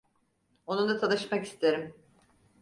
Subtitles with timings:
[0.67, 1.95] Onunla tanışmak isterim.